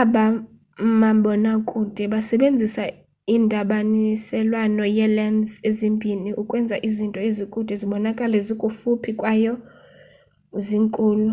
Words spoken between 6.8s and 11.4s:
izinto ezikude zibonakale zikufuphi kwaye zinkulu